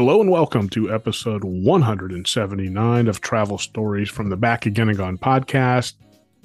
Hello 0.00 0.22
and 0.22 0.30
welcome 0.30 0.66
to 0.70 0.90
episode 0.90 1.44
179 1.44 3.06
of 3.06 3.20
Travel 3.20 3.58
Stories 3.58 4.08
from 4.08 4.30
the 4.30 4.36
Back 4.36 4.64
Again 4.64 4.88
and 4.88 4.96
Gone 4.96 5.18
podcast. 5.18 5.92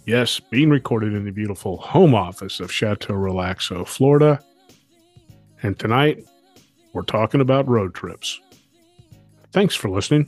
Yes, 0.06 0.42
being 0.42 0.70
recorded 0.70 1.14
in 1.14 1.24
the 1.24 1.32
beautiful 1.32 1.78
home 1.78 2.14
office 2.14 2.60
of 2.60 2.70
Chateau 2.70 3.14
Relaxo, 3.14 3.88
Florida. 3.88 4.42
And 5.64 5.80
tonight, 5.80 6.26
we're 6.92 7.04
talking 7.04 7.40
about 7.40 7.66
road 7.66 7.94
trips. 7.94 8.42
Thanks 9.54 9.74
for 9.74 9.90
listening. 9.90 10.28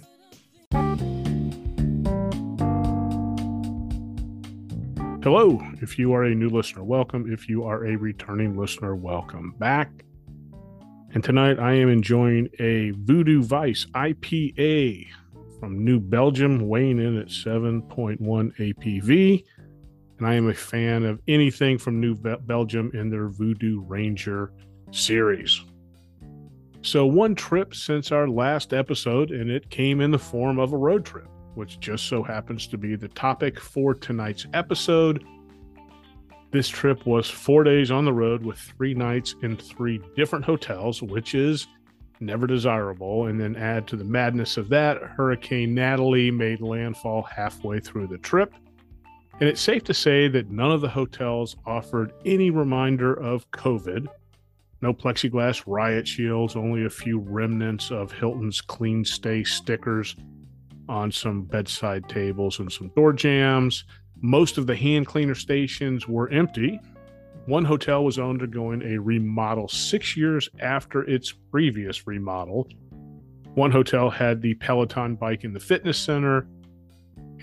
Hello, 5.21 5.62
if 5.82 5.99
you 5.99 6.13
are 6.13 6.23
a 6.23 6.34
new 6.34 6.48
listener, 6.48 6.85
welcome. 6.85 7.30
If 7.30 7.49
you 7.49 7.66
are 7.66 7.88
a 7.88 7.98
returning 7.98 8.55
listener, 8.55 8.96
welcome 8.96 9.54
back. 9.59 9.91
And 11.17 11.23
tonight 11.23 11.57
I 11.57 11.73
am 11.73 11.89
enjoying 11.89 12.48
a 12.59 12.91
Voodoo 12.91 13.41
Vice 13.41 13.88
IPA 13.95 15.07
from 15.59 15.84
New 15.84 15.99
Belgium, 15.99 16.67
weighing 16.67 16.99
in 16.99 17.17
at 17.17 17.30
7.1 17.30 18.20
ABV. 18.20 19.43
And 20.20 20.27
I 20.27 20.35
am 20.35 20.48
a 20.48 20.53
fan 20.53 21.05
of 21.05 21.20
anything 21.27 21.80
from 21.80 21.99
New 21.99 22.13
Be- 22.13 22.35
Belgium 22.41 22.91
in 22.93 23.09
their 23.09 23.30
Voodoo 23.30 23.81
Ranger 23.81 24.52
series. 24.91 25.59
So, 26.84 27.07
one 27.07 27.34
trip 27.34 27.73
since 27.73 28.12
our 28.12 28.27
last 28.27 28.71
episode, 28.71 29.31
and 29.31 29.49
it 29.49 29.71
came 29.71 30.02
in 30.02 30.12
the 30.12 30.20
form 30.20 30.59
of 30.59 30.71
a 30.71 30.77
road 30.77 31.04
trip, 31.04 31.29
which 31.55 31.79
just 31.79 32.05
so 32.05 32.21
happens 32.21 32.68
to 32.68 32.77
be 32.77 32.95
the 32.95 33.07
topic 33.07 33.60
for 33.60 33.95
tonight's 33.95 34.45
episode. 34.54 35.26
This 36.51 36.70
trip 36.70 37.05
was 37.05 37.29
four 37.29 37.63
days 37.63 37.91
on 37.91 38.05
the 38.05 38.13
road 38.13 38.45
with 38.45 38.57
three 38.57 38.93
nights 38.93 39.35
in 39.41 39.57
three 39.57 39.99
different 40.15 40.45
hotels, 40.45 41.01
which 41.01 41.35
is 41.35 41.67
never 42.20 42.48
desirable. 42.48 43.27
And 43.27 43.39
then 43.39 43.55
add 43.55 43.85
to 43.87 43.95
the 43.95 44.05
madness 44.05 44.57
of 44.57 44.70
that, 44.70 45.01
Hurricane 45.01 45.76
Natalie 45.76 46.31
made 46.31 46.62
landfall 46.62 47.23
halfway 47.23 47.79
through 47.79 48.07
the 48.07 48.17
trip. 48.17 48.54
And 49.39 49.48
it's 49.48 49.62
safe 49.62 49.84
to 49.84 49.93
say 49.93 50.27
that 50.29 50.49
none 50.49 50.71
of 50.71 50.81
the 50.81 50.89
hotels 50.89 51.57
offered 51.65 52.12
any 52.26 52.49
reminder 52.49 53.13
of 53.13 53.49
COVID. 53.51 54.07
No 54.82 54.93
plexiglass 54.93 55.63
riot 55.67 56.07
shields, 56.07 56.55
only 56.55 56.85
a 56.85 56.89
few 56.89 57.20
remnants 57.20 57.91
of 57.91 58.11
Hilton's 58.11 58.61
CleanStay 58.61 59.45
stickers 59.45 60.15
on 60.89 61.11
some 61.11 61.43
bedside 61.43 62.07
tables 62.07 62.59
and 62.59 62.71
some 62.71 62.89
door 62.95 63.13
jambs. 63.13 63.84
Most 64.22 64.57
of 64.57 64.68
the 64.68 64.75
hand 64.75 65.06
cleaner 65.06 65.35
stations 65.35 66.07
were 66.07 66.29
empty. 66.29 66.79
One 67.46 67.66
hotel 67.66 68.03
was 68.03 68.19
undergoing 68.19 68.81
a 68.81 69.00
remodel 69.00 69.68
six 69.68 70.18
years 70.18 70.50
after 70.59 71.03
its 71.03 71.31
previous 71.51 72.07
remodel. 72.07 72.68
One 73.53 73.72
hotel 73.72 74.09
had 74.09 74.41
the 74.41 74.56
Peloton 74.56 75.16
bike 75.16 75.44
in 75.44 75.53
the 75.53 75.59
fitness 75.59 75.97
center, 75.97 76.47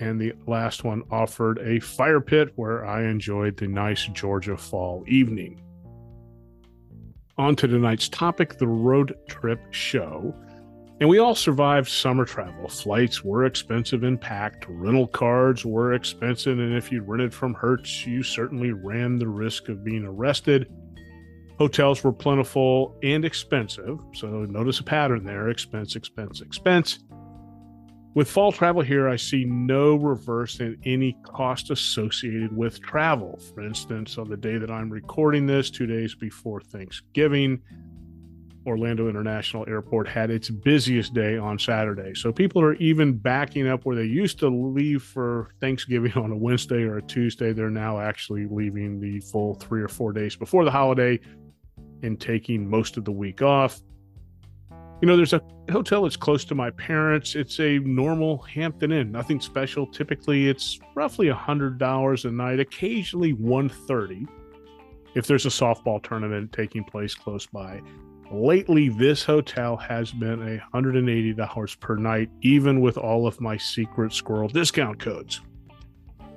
and 0.00 0.20
the 0.20 0.32
last 0.46 0.84
one 0.84 1.02
offered 1.10 1.58
a 1.60 1.80
fire 1.80 2.20
pit 2.20 2.52
where 2.56 2.84
I 2.84 3.04
enjoyed 3.04 3.56
the 3.56 3.68
nice 3.68 4.06
Georgia 4.08 4.56
fall 4.56 5.04
evening. 5.06 5.60
On 7.38 7.56
to 7.56 7.66
tonight's 7.66 8.08
topic 8.08 8.58
the 8.58 8.68
road 8.68 9.14
trip 9.28 9.60
show. 9.70 10.34
And 11.00 11.08
we 11.08 11.18
all 11.18 11.34
survived 11.34 11.88
summer 11.88 12.24
travel. 12.24 12.68
Flights 12.68 13.24
were 13.24 13.44
expensive 13.46 14.04
and 14.04 14.20
packed. 14.20 14.66
Rental 14.68 15.08
cars 15.08 15.64
were 15.64 15.92
expensive. 15.92 16.58
And 16.58 16.74
if 16.74 16.92
you 16.92 17.02
rented 17.02 17.34
from 17.34 17.52
Hertz, 17.54 18.06
you 18.06 18.22
certainly 18.22 18.70
ran 18.70 19.18
the 19.18 19.26
risk 19.26 19.68
of 19.68 19.82
being 19.82 20.04
arrested. 20.04 20.70
Hotels 21.58 22.04
were 22.04 22.12
plentiful 22.12 22.96
and 23.02 23.24
expensive. 23.24 24.00
So 24.14 24.26
notice 24.44 24.78
a 24.78 24.84
pattern 24.84 25.24
there 25.24 25.48
expense, 25.48 25.96
expense, 25.96 26.40
expense. 26.40 27.00
With 28.14 28.30
fall 28.30 28.52
travel 28.52 28.82
here, 28.82 29.08
I 29.08 29.16
see 29.16 29.44
no 29.44 29.96
reverse 29.96 30.60
in 30.60 30.78
any 30.84 31.16
cost 31.24 31.72
associated 31.72 32.56
with 32.56 32.80
travel. 32.80 33.40
For 33.52 33.62
instance, 33.62 34.16
on 34.18 34.30
the 34.30 34.36
day 34.36 34.56
that 34.58 34.70
I'm 34.70 34.88
recording 34.88 35.46
this, 35.46 35.68
two 35.70 35.86
days 35.86 36.14
before 36.14 36.60
Thanksgiving, 36.60 37.60
Orlando 38.66 39.08
International 39.08 39.64
Airport 39.68 40.08
had 40.08 40.30
its 40.30 40.50
busiest 40.50 41.12
day 41.14 41.36
on 41.36 41.58
Saturday. 41.58 42.14
So 42.14 42.32
people 42.32 42.62
are 42.62 42.74
even 42.74 43.12
backing 43.16 43.68
up 43.68 43.84
where 43.84 43.96
they 43.96 44.04
used 44.04 44.38
to 44.40 44.48
leave 44.48 45.02
for 45.02 45.50
Thanksgiving 45.60 46.12
on 46.16 46.30
a 46.30 46.36
Wednesday 46.36 46.82
or 46.82 46.98
a 46.98 47.02
Tuesday. 47.02 47.52
They're 47.52 47.70
now 47.70 48.00
actually 48.00 48.46
leaving 48.46 49.00
the 49.00 49.20
full 49.20 49.54
three 49.54 49.82
or 49.82 49.88
four 49.88 50.12
days 50.12 50.36
before 50.36 50.64
the 50.64 50.70
holiday 50.70 51.20
and 52.02 52.20
taking 52.20 52.68
most 52.68 52.96
of 52.96 53.04
the 53.04 53.12
week 53.12 53.42
off. 53.42 53.80
You 55.00 55.08
know, 55.08 55.16
there's 55.16 55.32
a 55.32 55.42
hotel 55.70 56.04
that's 56.04 56.16
close 56.16 56.44
to 56.46 56.54
my 56.54 56.70
parents. 56.70 57.34
It's 57.34 57.60
a 57.60 57.78
normal 57.80 58.38
Hampton 58.42 58.92
Inn, 58.92 59.12
nothing 59.12 59.40
special. 59.40 59.86
Typically, 59.86 60.48
it's 60.48 60.78
roughly 60.94 61.28
a 61.28 61.34
hundred 61.34 61.78
dollars 61.78 62.24
a 62.24 62.30
night, 62.30 62.60
occasionally 62.60 63.32
130 63.32 64.26
if 65.14 65.26
there's 65.26 65.46
a 65.46 65.50
softball 65.50 66.02
tournament 66.02 66.52
taking 66.52 66.84
place 66.84 67.14
close 67.14 67.46
by. 67.46 67.80
Lately, 68.34 68.88
this 68.88 69.22
hotel 69.22 69.76
has 69.76 70.10
been 70.10 70.60
$180 70.74 71.80
per 71.80 71.94
night, 71.94 72.30
even 72.42 72.80
with 72.80 72.98
all 72.98 73.28
of 73.28 73.40
my 73.40 73.56
secret 73.56 74.12
squirrel 74.12 74.48
discount 74.48 74.98
codes. 74.98 75.40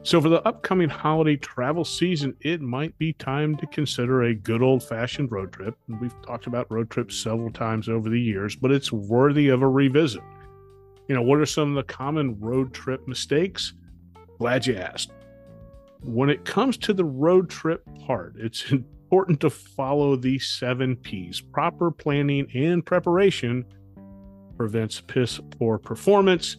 So, 0.04 0.22
for 0.22 0.30
the 0.30 0.48
upcoming 0.48 0.90
holiday 0.90 1.38
travel 1.38 1.84
season, 1.84 2.36
it 2.42 2.62
might 2.62 2.96
be 3.00 3.14
time 3.14 3.58
to 3.58 3.66
consider 3.66 4.24
a 4.24 4.36
good 4.36 4.62
old 4.62 4.84
fashioned 4.84 5.32
road 5.32 5.52
trip. 5.52 5.76
We've 6.00 6.14
talked 6.22 6.46
about 6.46 6.72
road 6.72 6.92
trips 6.92 7.18
several 7.18 7.50
times 7.50 7.90
over 7.90 8.10
the 8.10 8.22
years, 8.22 8.56
but 8.56 8.72
it's 8.72 8.92
worthy 8.92 9.50
of 9.50 9.64
a 9.64 9.68
revisit. 9.68 10.22
You 11.08 11.16
know, 11.16 11.24
what 11.24 11.40
are 11.40 11.48
some 11.48 11.70
of 11.70 11.76
the 11.76 11.92
common 11.92 12.40
road 12.40 12.76
trip 12.76 13.08
mistakes? 13.08 13.74
Glad 14.38 14.68
you 14.68 14.76
asked. 14.76 15.14
When 16.04 16.30
it 16.30 16.46
comes 16.46 16.78
to 16.78 16.94
the 16.94 17.06
road 17.06 17.50
trip 17.50 17.84
part, 18.06 18.36
it's 18.38 18.72
important 19.08 19.40
to 19.40 19.50
follow 19.50 20.18
these 20.18 20.46
seven 20.46 20.94
P's. 20.98 21.40
Proper 21.40 21.92
planning 21.92 22.46
and 22.54 22.86
preparation 22.86 23.64
prevents 24.58 25.00
piss 25.00 25.40
poor 25.58 25.78
performance. 25.78 26.58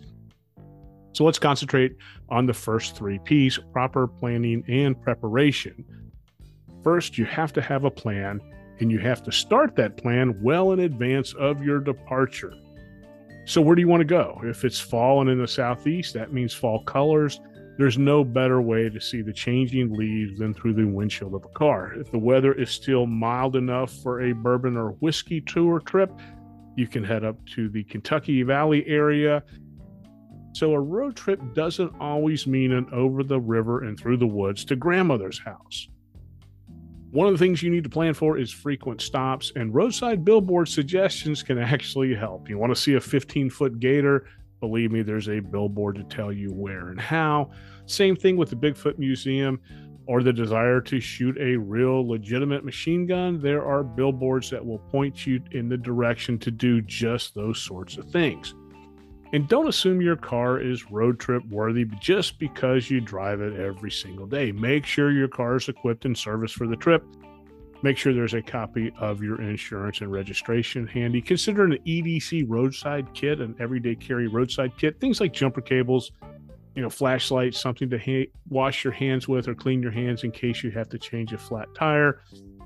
So 1.13 1.25
let's 1.25 1.39
concentrate 1.39 1.97
on 2.31 2.47
the 2.47 2.55
first 2.55 2.97
three 2.97 3.19
P's 3.19 3.59
proper 3.75 4.07
planning 4.07 4.65
and 4.67 4.99
preparation. 4.99 5.85
First, 6.83 7.19
you 7.19 7.27
have 7.27 7.53
to 7.53 7.61
have 7.61 7.85
a 7.85 7.91
plan 7.91 8.41
and 8.81 8.91
you 8.91 8.99
have 8.99 9.23
to 9.25 9.33
start 9.33 9.77
that 9.77 9.99
plan 9.99 10.35
well 10.43 10.73
in 10.73 10.81
advance 10.81 11.35
of 11.35 11.63
your 11.63 11.81
departure. 11.81 12.55
So, 13.45 13.61
where 13.61 13.75
do 13.75 13.83
you 13.83 13.89
want 13.89 14.01
to 14.01 14.07
go? 14.07 14.41
If 14.43 14.65
it's 14.65 14.81
fall 14.81 15.21
and 15.21 15.29
in 15.29 15.39
the 15.39 15.49
southeast, 15.49 16.15
that 16.15 16.33
means 16.33 16.55
fall 16.55 16.83
colors. 16.85 17.41
There's 17.79 17.97
no 17.97 18.25
better 18.25 18.61
way 18.61 18.89
to 18.89 19.01
see 19.01 19.23
the 19.23 19.33
changing 19.33 19.93
leaves 19.93 20.41
than 20.41 20.53
through 20.53 20.75
the 20.75 20.85
windshield 20.85 21.33
of 21.33 21.45
a 21.45 21.49
car. 21.51 21.95
If 21.95 22.11
the 22.11 22.19
weather 22.19 22.53
is 22.53 22.71
still 22.71 23.07
mild 23.07 23.55
enough 23.55 23.93
for 24.03 24.23
a 24.23 24.33
bourbon 24.33 24.77
or 24.77 24.91
whiskey 24.99 25.41
tour 25.41 25.79
trip, 25.79 26.11
you 26.77 26.89
can 26.89 27.05
head 27.05 27.25
up 27.25 27.37
to 27.55 27.69
the 27.69 27.85
Kentucky 27.85 28.43
Valley 28.43 28.85
area. 28.89 29.45
So, 30.55 30.73
a 30.73 30.81
road 30.81 31.15
trip 31.15 31.41
doesn't 31.55 31.95
always 32.01 32.49
mean 32.49 32.73
an 32.73 32.89
over 32.93 33.23
the 33.23 33.39
river 33.39 33.85
and 33.85 33.97
through 33.97 34.17
the 34.17 34.27
woods 34.27 34.65
to 34.67 34.77
grandmother's 34.77 35.39
house. 35.39 35.89
One 37.13 37.29
of 37.29 37.33
the 37.33 37.39
things 37.39 37.63
you 37.63 37.71
need 37.71 37.85
to 37.85 37.91
plan 37.91 38.13
for 38.13 38.39
is 38.39 38.51
frequent 38.53 39.01
stops, 39.01 39.53
and 39.55 39.73
roadside 39.73 40.25
billboard 40.25 40.69
suggestions 40.69 41.45
can 41.45 41.59
actually 41.59 42.13
help. 42.13 42.49
You 42.49 42.59
want 42.59 42.75
to 42.75 42.81
see 42.81 42.95
a 42.95 43.01
15 43.01 43.51
foot 43.51 43.79
gator? 43.79 44.27
Believe 44.61 44.91
me, 44.91 45.03
there's 45.03 45.29
a 45.29 45.41
billboard 45.41 45.97
to 45.97 46.05
tell 46.05 46.33
you 46.33 46.53
where 46.53 46.89
and 46.89 47.01
how. 47.01 47.51
Same 47.87 48.17
thing 48.17 48.37
with 48.37 48.51
the 48.51 48.57
Bigfoot 48.57 48.99
Museum 48.99 49.61
or 50.07 50.23
the 50.23 50.33
desire 50.33 50.81
to 50.81 51.01
shoot 51.01 51.37
a 51.39 51.57
real 51.57 52.09
legitimate 52.09 52.65
machine 52.65 53.07
gun. 53.07 53.41
There 53.41 53.65
are 53.65 53.85
billboards 53.85 54.51
that 54.51 54.65
will 54.65 54.79
point 54.79 55.27
you 55.27 55.41
in 55.53 55.69
the 55.69 55.77
direction 55.77 56.39
to 56.39 56.51
do 56.51 56.81
just 56.81 57.35
those 57.35 57.61
sorts 57.61 57.99
of 57.99 58.11
things. 58.11 58.55
And 59.35 59.47
don't 59.47 59.69
assume 59.69 60.01
your 60.01 60.17
car 60.17 60.59
is 60.59 60.91
road 60.91 61.21
trip 61.21 61.45
worthy 61.51 61.85
just 62.01 62.39
because 62.39 62.91
you 62.91 63.03
drive 63.03 63.43
it 63.43 63.61
every 63.61 63.91
single 63.91 64.27
day. 64.27 64.51
Make 64.53 64.87
sure 64.87 65.13
your 65.13 65.29
car 65.29 65.57
is 65.57 65.69
equipped 65.69 66.07
and 66.07 66.17
serviced 66.17 66.55
for 66.55 66.67
the 66.67 66.77
trip 66.77 67.05
Make 67.83 67.97
sure 67.97 68.13
there's 68.13 68.35
a 68.35 68.43
copy 68.43 68.93
of 68.99 69.23
your 69.23 69.41
insurance 69.41 70.01
and 70.01 70.11
registration 70.11 70.87
handy. 70.87 71.23
Consider 71.23 71.65
an 71.65 71.79
EDC 71.87 72.45
roadside 72.49 73.15
kit, 73.15 73.41
an 73.41 73.55
everyday 73.61 73.95
carry 73.95 74.27
roadside 74.27 74.77
kit, 74.77 75.01
things 75.01 75.21
like 75.21 75.33
jumper 75.33 75.61
cables, 75.61 76.11
you 76.75 76.83
know, 76.83 76.91
flashlights, 76.91 77.61
something 77.61 77.89
to 77.91 77.99
ha- 77.99 78.31
wash 78.49 78.83
your 78.83 78.93
hands 78.93 79.29
with 79.29 79.47
or 79.47 79.55
clean 79.55 79.81
your 79.81 79.93
hands 79.93 80.25
in 80.25 80.33
case 80.33 80.65
you 80.65 80.73
have 80.73 80.89
to 80.89 80.99
change 80.99 81.33
a 81.33 81.39
flat 81.39 81.69
tire. 81.75 82.23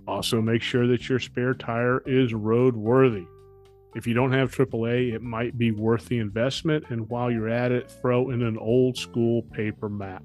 Also, 0.09 0.41
make 0.41 0.63
sure 0.63 0.87
that 0.87 1.09
your 1.09 1.19
spare 1.19 1.55
tire 1.55 2.03
is 2.07 2.33
roadworthy. 2.33 3.27
If 3.95 4.07
you 4.07 4.15
don't 4.15 4.33
have 4.33 4.51
AAA, 4.51 5.13
it 5.15 5.23
might 5.23 5.59
be 5.59 5.71
worth 5.71 6.07
the 6.07 6.19
investment. 6.19 6.85
And 6.89 7.09
while 7.11 7.31
you're 7.31 7.51
at 7.51 7.71
it, 7.71 7.91
throw 8.01 8.31
in 8.31 8.43
an 8.43 8.57
old 8.57 8.97
school 8.97 9.43
paper 9.43 9.91
map. 9.91 10.25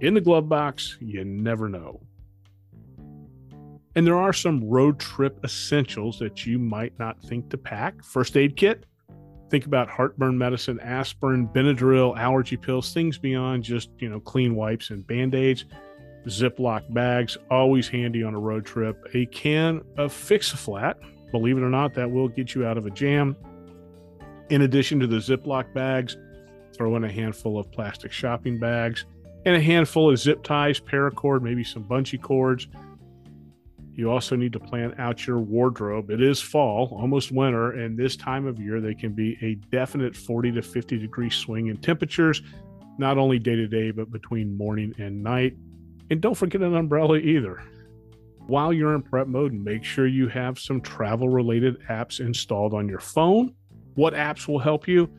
In 0.00 0.12
the 0.12 0.20
glove 0.20 0.48
box, 0.48 0.98
you 1.00 1.24
never 1.24 1.68
know. 1.68 2.05
And 3.96 4.06
there 4.06 4.18
are 4.18 4.32
some 4.32 4.62
road 4.62 5.00
trip 5.00 5.40
essentials 5.42 6.18
that 6.20 6.46
you 6.46 6.58
might 6.58 6.96
not 6.98 7.20
think 7.22 7.50
to 7.50 7.58
pack. 7.58 8.04
First 8.04 8.36
aid 8.36 8.56
kit, 8.56 8.84
Think 9.48 9.66
about 9.66 9.88
heartburn 9.88 10.36
medicine, 10.36 10.80
aspirin, 10.80 11.46
Benadryl, 11.48 12.18
allergy 12.18 12.56
pills, 12.56 12.92
things 12.92 13.16
beyond 13.16 13.62
just, 13.62 13.90
you 13.98 14.08
know, 14.08 14.18
clean 14.18 14.56
wipes 14.56 14.90
and 14.90 15.06
band-aids. 15.06 15.66
Ziploc 16.26 16.92
bags, 16.92 17.38
always 17.48 17.86
handy 17.86 18.24
on 18.24 18.34
a 18.34 18.38
road 18.40 18.66
trip. 18.66 18.96
A 19.14 19.26
can 19.26 19.82
of 19.96 20.12
Fix-A-Flat, 20.12 20.98
believe 21.30 21.56
it 21.56 21.62
or 21.62 21.70
not, 21.70 21.94
that 21.94 22.10
will 22.10 22.26
get 22.26 22.56
you 22.56 22.66
out 22.66 22.76
of 22.76 22.86
a 22.86 22.90
jam. 22.90 23.36
In 24.50 24.62
addition 24.62 24.98
to 24.98 25.06
the 25.06 25.18
Ziploc 25.18 25.72
bags, 25.72 26.16
throw 26.76 26.96
in 26.96 27.04
a 27.04 27.12
handful 27.12 27.56
of 27.56 27.70
plastic 27.70 28.10
shopping 28.10 28.58
bags 28.58 29.06
and 29.44 29.54
a 29.54 29.60
handful 29.60 30.10
of 30.10 30.18
zip 30.18 30.42
ties, 30.42 30.80
paracord, 30.80 31.42
maybe 31.42 31.62
some 31.62 31.84
bungee 31.84 32.20
cords. 32.20 32.66
You 33.96 34.10
also 34.10 34.36
need 34.36 34.52
to 34.52 34.60
plan 34.60 34.94
out 34.98 35.26
your 35.26 35.38
wardrobe. 35.38 36.10
It 36.10 36.20
is 36.22 36.38
fall, 36.38 36.94
almost 37.00 37.32
winter, 37.32 37.72
and 37.72 37.98
this 37.98 38.14
time 38.14 38.46
of 38.46 38.60
year, 38.60 38.78
they 38.78 38.94
can 38.94 39.14
be 39.14 39.38
a 39.40 39.54
definite 39.74 40.14
40 40.14 40.52
to 40.52 40.62
50 40.62 40.98
degree 40.98 41.30
swing 41.30 41.68
in 41.68 41.78
temperatures, 41.78 42.42
not 42.98 43.16
only 43.16 43.38
day 43.38 43.56
to 43.56 43.66
day, 43.66 43.90
but 43.92 44.10
between 44.10 44.54
morning 44.54 44.94
and 44.98 45.22
night. 45.22 45.56
And 46.10 46.20
don't 46.20 46.34
forget 46.34 46.60
an 46.60 46.76
umbrella 46.76 47.16
either. 47.16 47.62
While 48.46 48.70
you're 48.70 48.94
in 48.94 49.00
prep 49.00 49.28
mode, 49.28 49.54
make 49.54 49.82
sure 49.82 50.06
you 50.06 50.28
have 50.28 50.58
some 50.58 50.82
travel 50.82 51.30
related 51.30 51.80
apps 51.88 52.20
installed 52.20 52.74
on 52.74 52.90
your 52.90 53.00
phone. 53.00 53.54
What 53.94 54.12
apps 54.12 54.46
will 54.46 54.58
help 54.58 54.86
you? 54.86 55.10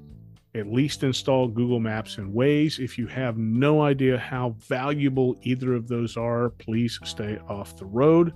At 0.54 0.68
least 0.72 1.04
install 1.04 1.48
Google 1.48 1.80
Maps 1.80 2.20
and 2.20 2.32
Waze. 2.32 2.78
If 2.78 2.98
you 3.00 3.08
have 3.08 3.38
no 3.40 3.82
idea 3.82 4.20
how 4.20 4.56
valuable 4.60 5.36
either 5.42 5.74
of 5.74 5.88
those 5.88 6.16
are, 6.16 6.52
please 6.52 7.00
stay 7.04 7.40
off 7.50 7.76
the 7.76 7.86
road. 7.86 8.34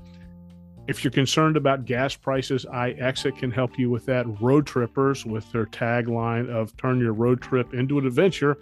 If 0.87 1.03
you're 1.03 1.11
concerned 1.11 1.57
about 1.57 1.85
gas 1.85 2.15
prices, 2.15 2.65
iExit 2.65 3.37
can 3.37 3.51
help 3.51 3.77
you 3.77 3.89
with 3.89 4.05
that. 4.07 4.25
Roadtrippers, 4.25 5.25
with 5.25 5.49
their 5.51 5.67
tagline 5.67 6.49
of 6.49 6.75
turn 6.75 6.99
your 6.99 7.13
road 7.13 7.41
trip 7.41 7.73
into 7.73 7.99
an 7.99 8.07
adventure, 8.07 8.57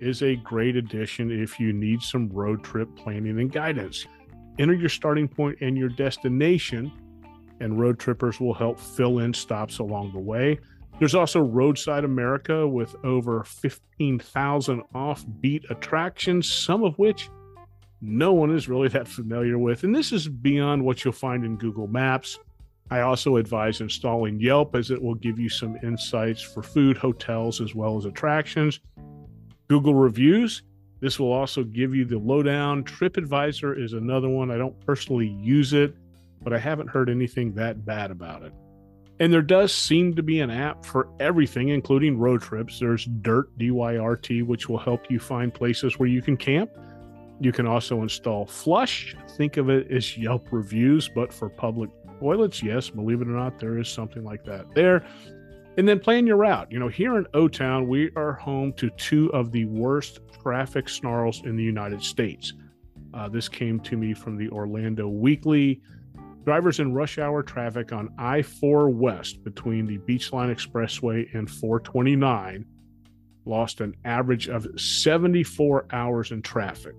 is 0.00 0.22
a 0.22 0.36
great 0.36 0.76
addition 0.76 1.30
if 1.30 1.60
you 1.60 1.72
need 1.72 2.00
some 2.00 2.28
road 2.30 2.64
trip 2.64 2.88
planning 2.96 3.38
and 3.38 3.52
guidance. 3.52 4.06
Enter 4.58 4.72
your 4.74 4.88
starting 4.88 5.28
point 5.28 5.58
and 5.60 5.76
your 5.76 5.90
destination, 5.90 6.90
and 7.60 7.74
Roadtrippers 7.74 8.40
will 8.40 8.54
help 8.54 8.80
fill 8.80 9.18
in 9.18 9.34
stops 9.34 9.78
along 9.78 10.12
the 10.12 10.18
way. 10.18 10.58
There's 10.98 11.14
also 11.14 11.40
Roadside 11.40 12.04
America 12.04 12.66
with 12.66 12.94
over 13.04 13.44
15,000 13.44 14.82
offbeat 14.94 15.70
attractions, 15.70 16.50
some 16.50 16.84
of 16.84 16.98
which 16.98 17.28
no 18.00 18.32
one 18.32 18.50
is 18.50 18.68
really 18.68 18.88
that 18.88 19.08
familiar 19.08 19.58
with. 19.58 19.84
And 19.84 19.94
this 19.94 20.12
is 20.12 20.28
beyond 20.28 20.84
what 20.84 21.04
you'll 21.04 21.12
find 21.12 21.44
in 21.44 21.56
Google 21.56 21.86
Maps. 21.86 22.38
I 22.90 23.00
also 23.00 23.36
advise 23.36 23.80
installing 23.80 24.40
Yelp 24.40 24.74
as 24.74 24.90
it 24.90 25.00
will 25.00 25.14
give 25.14 25.38
you 25.38 25.48
some 25.48 25.76
insights 25.82 26.42
for 26.42 26.62
food, 26.62 26.96
hotels, 26.96 27.60
as 27.60 27.74
well 27.74 27.96
as 27.96 28.04
attractions. 28.04 28.80
Google 29.68 29.94
Reviews, 29.94 30.62
this 31.00 31.20
will 31.20 31.32
also 31.32 31.62
give 31.62 31.94
you 31.94 32.04
the 32.04 32.18
lowdown. 32.18 32.82
TripAdvisor 32.82 33.80
is 33.80 33.92
another 33.92 34.28
one. 34.28 34.50
I 34.50 34.58
don't 34.58 34.78
personally 34.84 35.28
use 35.28 35.72
it, 35.72 35.94
but 36.42 36.52
I 36.52 36.58
haven't 36.58 36.88
heard 36.88 37.08
anything 37.08 37.54
that 37.54 37.84
bad 37.84 38.10
about 38.10 38.42
it. 38.42 38.52
And 39.20 39.32
there 39.32 39.42
does 39.42 39.72
seem 39.72 40.14
to 40.16 40.22
be 40.22 40.40
an 40.40 40.50
app 40.50 40.84
for 40.84 41.06
everything, 41.20 41.68
including 41.68 42.18
road 42.18 42.40
trips. 42.40 42.80
There's 42.80 43.04
Dirt, 43.04 43.56
D 43.58 43.70
Y 43.70 43.98
R 43.98 44.16
T, 44.16 44.42
which 44.42 44.68
will 44.68 44.78
help 44.78 45.10
you 45.10 45.20
find 45.20 45.52
places 45.52 45.98
where 45.98 46.08
you 46.08 46.22
can 46.22 46.36
camp. 46.36 46.70
You 47.40 47.52
can 47.52 47.66
also 47.66 48.02
install 48.02 48.44
Flush. 48.44 49.16
Think 49.36 49.56
of 49.56 49.70
it 49.70 49.90
as 49.90 50.16
Yelp 50.16 50.48
reviews, 50.52 51.08
but 51.08 51.32
for 51.32 51.48
public 51.48 51.88
toilets. 52.20 52.62
Yes, 52.62 52.90
believe 52.90 53.22
it 53.22 53.28
or 53.28 53.32
not, 53.32 53.58
there 53.58 53.78
is 53.78 53.88
something 53.88 54.22
like 54.22 54.44
that 54.44 54.72
there. 54.74 55.04
And 55.78 55.88
then 55.88 55.98
plan 55.98 56.26
your 56.26 56.36
route. 56.36 56.70
You 56.70 56.78
know, 56.78 56.88
here 56.88 57.16
in 57.16 57.26
O 57.32 57.48
Town, 57.48 57.88
we 57.88 58.10
are 58.14 58.34
home 58.34 58.74
to 58.74 58.90
two 58.90 59.32
of 59.32 59.52
the 59.52 59.64
worst 59.64 60.20
traffic 60.42 60.88
snarls 60.88 61.42
in 61.46 61.56
the 61.56 61.62
United 61.62 62.02
States. 62.02 62.52
Uh, 63.14 63.28
this 63.28 63.48
came 63.48 63.80
to 63.80 63.96
me 63.96 64.12
from 64.12 64.36
the 64.36 64.50
Orlando 64.50 65.08
Weekly. 65.08 65.80
Drivers 66.44 66.80
in 66.80 66.92
rush 66.92 67.18
hour 67.18 67.42
traffic 67.42 67.92
on 67.92 68.10
I 68.18 68.42
4 68.42 68.90
West 68.90 69.42
between 69.44 69.86
the 69.86 69.98
Beachline 69.98 70.54
Expressway 70.54 71.32
and 71.34 71.50
429 71.50 72.66
lost 73.46 73.80
an 73.80 73.94
average 74.04 74.48
of 74.48 74.66
74 74.78 75.86
hours 75.92 76.30
in 76.30 76.42
traffic 76.42 76.94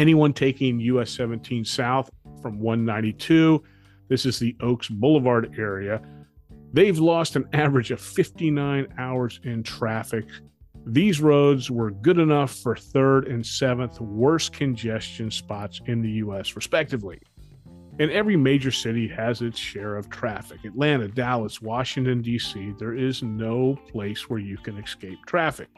anyone 0.00 0.32
taking 0.32 0.80
US 0.80 1.10
17 1.10 1.62
south 1.64 2.10
from 2.40 2.58
192, 2.58 3.62
this 4.08 4.24
is 4.24 4.38
the 4.38 4.56
Oaks 4.60 4.88
Boulevard 4.88 5.54
area, 5.58 6.00
they've 6.72 6.98
lost 6.98 7.36
an 7.36 7.46
average 7.52 7.90
of 7.90 8.00
59 8.00 8.88
hours 8.98 9.40
in 9.44 9.62
traffic. 9.62 10.24
These 10.86 11.20
roads 11.20 11.70
were 11.70 11.90
good 11.90 12.18
enough 12.18 12.54
for 12.54 12.74
third 12.74 13.28
and 13.28 13.44
seventh 13.44 14.00
worst 14.00 14.54
congestion 14.54 15.30
spots 15.30 15.82
in 15.84 16.00
the 16.00 16.12
US, 16.24 16.56
respectively. 16.56 17.20
And 17.98 18.10
every 18.10 18.36
major 18.36 18.70
city 18.70 19.06
has 19.08 19.42
its 19.42 19.58
share 19.58 19.96
of 19.96 20.08
traffic. 20.08 20.64
Atlanta, 20.64 21.08
Dallas, 21.08 21.60
Washington, 21.60 22.22
D.C., 22.22 22.72
there 22.78 22.94
is 22.94 23.22
no 23.22 23.76
place 23.92 24.30
where 24.30 24.40
you 24.40 24.56
can 24.56 24.78
escape 24.78 25.18
traffic. 25.26 25.68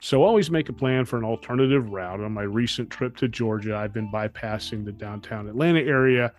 So 0.00 0.22
always 0.22 0.50
make 0.50 0.68
a 0.68 0.72
plan 0.72 1.04
for 1.04 1.16
an 1.16 1.24
alternative 1.24 1.90
route. 1.90 2.20
On 2.20 2.32
my 2.32 2.42
recent 2.42 2.88
trip 2.88 3.16
to 3.16 3.28
Georgia, 3.28 3.76
I've 3.76 3.92
been 3.92 4.10
bypassing 4.10 4.84
the 4.84 4.92
downtown 4.92 5.48
Atlanta 5.48 5.80
area 5.80 6.32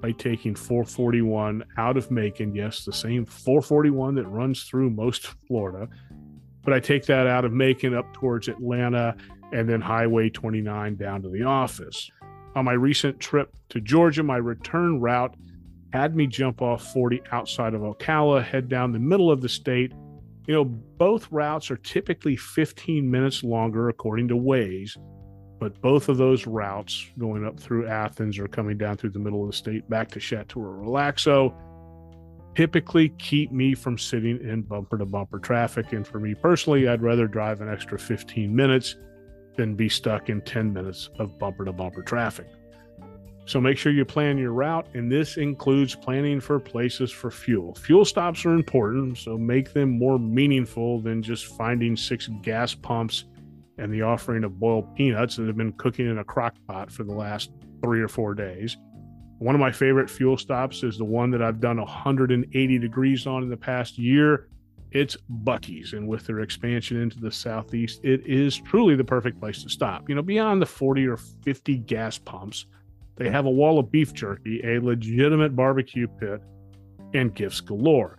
by 0.00 0.12
taking 0.12 0.54
441 0.54 1.64
out 1.76 1.96
of 1.96 2.10
Macon. 2.10 2.54
Yes, 2.54 2.84
the 2.84 2.92
same 2.92 3.26
441 3.26 4.14
that 4.14 4.26
runs 4.28 4.62
through 4.62 4.90
most 4.90 5.26
Florida. 5.48 5.88
But 6.62 6.72
I 6.72 6.80
take 6.80 7.04
that 7.06 7.26
out 7.26 7.44
of 7.44 7.52
Macon 7.52 7.94
up 7.94 8.12
towards 8.12 8.48
Atlanta 8.48 9.16
and 9.52 9.68
then 9.68 9.80
Highway 9.80 10.30
29 10.30 10.96
down 10.96 11.22
to 11.22 11.28
the 11.28 11.42
office. 11.42 12.10
On 12.54 12.64
my 12.64 12.72
recent 12.72 13.18
trip 13.18 13.54
to 13.70 13.80
Georgia, 13.80 14.22
my 14.22 14.36
return 14.36 15.00
route 15.00 15.34
had 15.92 16.14
me 16.14 16.28
jump 16.28 16.62
off 16.62 16.92
40 16.92 17.22
outside 17.32 17.74
of 17.74 17.80
Ocala, 17.80 18.44
head 18.44 18.68
down 18.68 18.92
the 18.92 18.98
middle 19.00 19.30
of 19.30 19.40
the 19.40 19.48
state 19.48 19.92
you 20.50 20.56
know, 20.56 20.64
both 20.64 21.30
routes 21.30 21.70
are 21.70 21.76
typically 21.76 22.34
15 22.34 23.08
minutes 23.08 23.44
longer 23.44 23.88
according 23.88 24.26
to 24.26 24.34
Waze, 24.34 24.98
but 25.60 25.80
both 25.80 26.08
of 26.08 26.16
those 26.16 26.44
routes 26.44 27.06
going 27.20 27.46
up 27.46 27.60
through 27.60 27.86
Athens 27.86 28.36
or 28.36 28.48
coming 28.48 28.76
down 28.76 28.96
through 28.96 29.10
the 29.10 29.20
middle 29.20 29.44
of 29.44 29.52
the 29.52 29.56
state 29.56 29.88
back 29.88 30.08
to 30.08 30.18
Chateau 30.18 30.58
Relaxo 30.58 31.54
typically 32.56 33.10
keep 33.10 33.52
me 33.52 33.76
from 33.76 33.96
sitting 33.96 34.40
in 34.40 34.62
bumper 34.62 34.98
to 34.98 35.06
bumper 35.06 35.38
traffic. 35.38 35.92
And 35.92 36.04
for 36.04 36.18
me 36.18 36.34
personally, 36.34 36.88
I'd 36.88 37.00
rather 37.00 37.28
drive 37.28 37.60
an 37.60 37.68
extra 37.68 37.96
15 37.96 38.52
minutes 38.52 38.96
than 39.56 39.76
be 39.76 39.88
stuck 39.88 40.30
in 40.30 40.40
10 40.40 40.72
minutes 40.72 41.10
of 41.20 41.38
bumper 41.38 41.64
to 41.64 41.72
bumper 41.72 42.02
traffic. 42.02 42.48
So 43.50 43.60
make 43.60 43.78
sure 43.78 43.90
you 43.90 44.04
plan 44.04 44.38
your 44.38 44.52
route, 44.52 44.86
and 44.94 45.10
this 45.10 45.36
includes 45.36 45.96
planning 45.96 46.38
for 46.38 46.60
places 46.60 47.10
for 47.10 47.32
fuel. 47.32 47.74
Fuel 47.74 48.04
stops 48.04 48.46
are 48.46 48.54
important, 48.54 49.18
so 49.18 49.36
make 49.36 49.72
them 49.72 49.90
more 49.90 50.20
meaningful 50.20 51.00
than 51.00 51.20
just 51.20 51.46
finding 51.46 51.96
six 51.96 52.28
gas 52.42 52.76
pumps 52.76 53.24
and 53.76 53.92
the 53.92 54.02
offering 54.02 54.44
of 54.44 54.60
boiled 54.60 54.94
peanuts 54.94 55.34
that 55.34 55.48
have 55.48 55.56
been 55.56 55.72
cooking 55.72 56.08
in 56.08 56.18
a 56.18 56.24
crock 56.24 56.54
pot 56.68 56.92
for 56.92 57.02
the 57.02 57.12
last 57.12 57.50
three 57.82 58.00
or 58.00 58.06
four 58.06 58.34
days. 58.34 58.76
One 59.38 59.56
of 59.56 59.60
my 59.60 59.72
favorite 59.72 60.08
fuel 60.08 60.36
stops 60.36 60.84
is 60.84 60.96
the 60.96 61.04
one 61.04 61.32
that 61.32 61.42
I've 61.42 61.58
done 61.58 61.78
180 61.78 62.78
degrees 62.78 63.26
on 63.26 63.42
in 63.42 63.48
the 63.48 63.56
past 63.56 63.98
year. 63.98 64.46
It's 64.92 65.16
Buc-ee's, 65.42 65.92
and 65.92 66.06
with 66.06 66.24
their 66.24 66.38
expansion 66.38 67.02
into 67.02 67.18
the 67.18 67.32
southeast, 67.32 67.98
it 68.04 68.24
is 68.24 68.58
truly 68.58 68.94
the 68.94 69.02
perfect 69.02 69.40
place 69.40 69.64
to 69.64 69.68
stop. 69.68 70.08
You 70.08 70.14
know, 70.14 70.22
beyond 70.22 70.62
the 70.62 70.66
40 70.66 71.08
or 71.08 71.16
50 71.16 71.78
gas 71.78 72.16
pumps 72.16 72.66
they 73.20 73.28
have 73.28 73.44
a 73.44 73.50
wall 73.50 73.78
of 73.78 73.92
beef 73.92 74.14
jerky, 74.14 74.62
a 74.64 74.80
legitimate 74.80 75.54
barbecue 75.54 76.08
pit, 76.08 76.40
and 77.12 77.34
gifts 77.34 77.60
galore. 77.60 78.18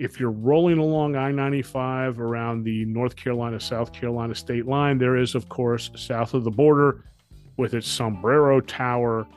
If 0.00 0.18
you're 0.18 0.32
rolling 0.32 0.78
along 0.78 1.14
I 1.14 1.30
95 1.30 2.18
around 2.18 2.64
the 2.64 2.84
North 2.86 3.14
Carolina 3.14 3.60
South 3.60 3.92
Carolina 3.92 4.34
state 4.34 4.66
line, 4.66 4.98
there 4.98 5.16
is, 5.16 5.36
of 5.36 5.48
course, 5.48 5.92
south 5.94 6.34
of 6.34 6.42
the 6.42 6.50
border 6.50 7.04
with 7.58 7.74
its 7.74 7.86
Sombrero 7.86 8.60
Tower, 8.60 9.28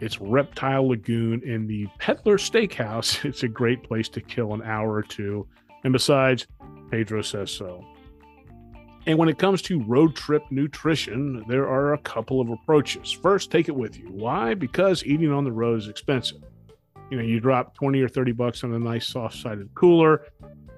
its 0.00 0.20
Reptile 0.20 0.88
Lagoon, 0.88 1.42
and 1.46 1.68
the 1.68 1.86
Peddler 2.00 2.36
Steakhouse. 2.36 3.24
It's 3.28 3.44
a 3.44 3.48
great 3.48 3.84
place 3.84 4.08
to 4.08 4.20
kill 4.20 4.52
an 4.52 4.62
hour 4.62 4.92
or 4.92 5.02
two. 5.02 5.46
And 5.84 5.92
besides, 5.92 6.48
Pedro 6.90 7.22
says 7.22 7.52
so. 7.52 7.84
And 9.06 9.18
when 9.18 9.28
it 9.28 9.38
comes 9.38 9.62
to 9.62 9.82
road 9.84 10.14
trip 10.14 10.44
nutrition, 10.50 11.44
there 11.48 11.66
are 11.66 11.94
a 11.94 11.98
couple 11.98 12.40
of 12.40 12.50
approaches. 12.50 13.10
First, 13.10 13.50
take 13.50 13.68
it 13.68 13.74
with 13.74 13.98
you. 13.98 14.06
Why? 14.06 14.54
Because 14.54 15.04
eating 15.04 15.32
on 15.32 15.44
the 15.44 15.52
road 15.52 15.78
is 15.78 15.88
expensive. 15.88 16.42
You 17.10 17.16
know, 17.16 17.22
you 17.22 17.40
drop 17.40 17.74
20 17.74 18.00
or 18.02 18.08
30 18.08 18.32
bucks 18.32 18.62
on 18.62 18.74
a 18.74 18.78
nice 18.78 19.06
soft 19.06 19.36
sided 19.36 19.74
cooler. 19.74 20.26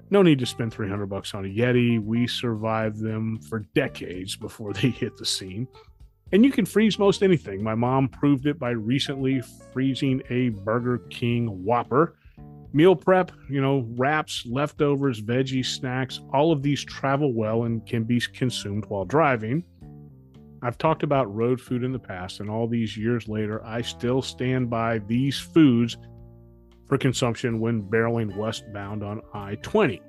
No 0.09 0.21
need 0.21 0.39
to 0.39 0.45
spend 0.45 0.73
300 0.73 1.05
bucks 1.07 1.33
on 1.33 1.45
a 1.45 1.47
Yeti. 1.47 2.03
We 2.03 2.27
survived 2.27 2.99
them 2.99 3.39
for 3.41 3.59
decades 3.75 4.35
before 4.35 4.73
they 4.73 4.89
hit 4.89 5.17
the 5.17 5.25
scene. 5.25 5.67
And 6.31 6.43
you 6.43 6.51
can 6.51 6.65
freeze 6.65 6.97
most 6.97 7.21
anything. 7.21 7.61
My 7.61 7.75
mom 7.75 8.07
proved 8.07 8.47
it 8.47 8.57
by 8.57 8.71
recently 8.71 9.41
freezing 9.71 10.23
a 10.29 10.49
Burger 10.49 10.99
King 11.09 11.63
Whopper 11.63 12.15
Meal 12.75 12.95
prep, 12.95 13.31
you 13.49 13.61
know, 13.61 13.87
wraps, 13.95 14.45
leftovers, 14.47 15.21
veggies, 15.21 15.67
snacks, 15.67 16.19
all 16.33 16.51
of 16.51 16.63
these 16.63 16.83
travel 16.83 17.31
well 17.31 17.63
and 17.63 17.85
can 17.85 18.03
be 18.03 18.19
consumed 18.19 18.85
while 18.87 19.05
driving. 19.05 19.63
I've 20.63 20.79
talked 20.79 21.03
about 21.03 21.33
road 21.33 21.61
food 21.61 21.83
in 21.83 21.91
the 21.91 21.99
past, 21.99 22.39
and 22.39 22.49
all 22.49 22.67
these 22.67 22.97
years 22.97 23.27
later, 23.27 23.63
I 23.63 23.81
still 23.81 24.23
stand 24.23 24.71
by 24.71 24.99
these 24.99 25.37
foods 25.37 25.97
for 26.87 26.97
consumption 26.97 27.59
when 27.59 27.83
barreling 27.83 28.35
westbound 28.35 29.03
on 29.03 29.21
I 29.33 29.55
20. 29.61 30.01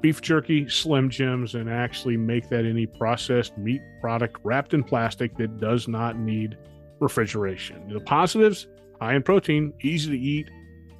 Beef 0.00 0.20
jerky, 0.20 0.68
Slim 0.68 1.10
Jims, 1.10 1.54
and 1.56 1.68
actually 1.68 2.16
make 2.16 2.48
that 2.50 2.64
any 2.64 2.86
processed 2.86 3.58
meat 3.58 3.80
product 4.00 4.38
wrapped 4.44 4.74
in 4.74 4.84
plastic 4.84 5.36
that 5.38 5.58
does 5.58 5.88
not 5.88 6.18
need 6.18 6.56
refrigeration. 7.00 7.88
The 7.88 8.00
positives 8.00 8.68
high 9.00 9.14
in 9.14 9.22
protein, 9.22 9.72
easy 9.82 10.10
to 10.10 10.18
eat, 10.18 10.50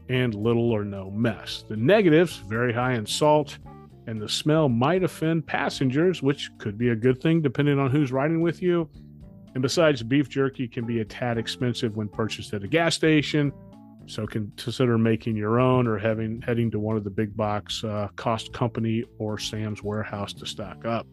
and 0.09 0.35
little 0.35 0.71
or 0.71 0.85
no 0.85 1.11
mess. 1.11 1.65
The 1.69 1.77
negatives 1.77 2.37
very 2.37 2.73
high 2.73 2.95
in 2.95 3.07
salt, 3.07 3.59
and 4.07 4.21
the 4.21 4.29
smell 4.29 4.69
might 4.69 5.03
offend 5.03 5.47
passengers, 5.47 6.23
which 6.23 6.51
could 6.59 6.79
be 6.79 6.91
a 6.91 6.97
good 6.97 7.21
thing 7.21 7.43
depending 7.43 7.79
on 7.79 7.91
who's 7.91 8.13
riding 8.13 8.41
with 8.41 8.63
you. 8.63 8.89
And 9.55 9.63
besides, 9.63 10.03
beef 10.03 10.29
jerky 10.29 10.69
can 10.69 10.87
be 10.87 11.01
a 11.01 11.05
tad 11.05 11.39
expensive 11.39 11.97
when 11.97 12.09
purchased 12.09 12.53
at 12.53 12.63
a 12.63 12.69
gas 12.69 12.95
station, 12.95 13.53
so 14.07 14.27
consider 14.27 14.99
making 14.99 15.37
your 15.37 15.59
own 15.59 15.87
or 15.87 15.99
having 15.99 16.41
heading 16.43 16.71
to 16.71 16.79
one 16.79 16.97
of 16.97 17.05
the 17.05 17.11
big 17.11 17.37
box 17.37 17.83
uh, 17.83 18.09
cost 18.17 18.53
company 18.53 19.05
or 19.19 19.39
Sam's 19.39 19.83
warehouse 19.83 20.33
to 20.35 20.47
stock 20.47 20.85
up. 20.85 21.07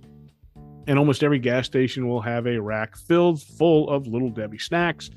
And 0.88 1.00
almost 1.00 1.24
every 1.24 1.40
gas 1.40 1.66
station 1.66 2.08
will 2.08 2.22
have 2.22 2.46
a 2.46 2.60
rack 2.60 2.96
filled 2.96 3.42
full 3.42 3.90
of 3.90 4.06
Little 4.06 4.30
Debbie 4.30 4.60
snacks. 4.60 5.10